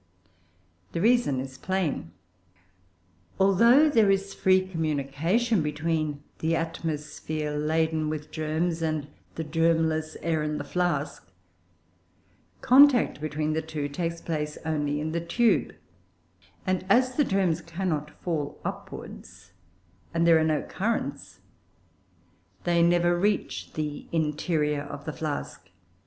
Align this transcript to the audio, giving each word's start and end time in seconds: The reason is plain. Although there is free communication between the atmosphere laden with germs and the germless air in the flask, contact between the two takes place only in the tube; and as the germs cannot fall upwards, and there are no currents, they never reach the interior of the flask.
The 0.93 0.99
reason 1.01 1.39
is 1.39 1.59
plain. 1.59 2.09
Although 3.39 3.87
there 3.87 4.09
is 4.09 4.33
free 4.33 4.65
communication 4.65 5.61
between 5.61 6.23
the 6.39 6.55
atmosphere 6.55 7.51
laden 7.55 8.09
with 8.09 8.31
germs 8.31 8.81
and 8.81 9.09
the 9.35 9.43
germless 9.43 10.17
air 10.23 10.41
in 10.41 10.57
the 10.57 10.63
flask, 10.63 11.31
contact 12.61 13.21
between 13.21 13.53
the 13.53 13.61
two 13.61 13.87
takes 13.87 14.21
place 14.21 14.57
only 14.65 14.99
in 14.99 15.11
the 15.11 15.21
tube; 15.21 15.75
and 16.65 16.83
as 16.89 17.15
the 17.15 17.23
germs 17.23 17.61
cannot 17.61 18.09
fall 18.23 18.59
upwards, 18.65 19.51
and 20.15 20.25
there 20.25 20.39
are 20.39 20.43
no 20.43 20.63
currents, 20.63 21.41
they 22.63 22.81
never 22.81 23.15
reach 23.15 23.73
the 23.73 24.07
interior 24.11 24.81
of 24.81 25.05
the 25.05 25.13
flask. 25.13 25.69